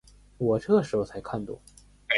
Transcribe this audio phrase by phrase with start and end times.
[0.39, 1.61] 我这时候才看懂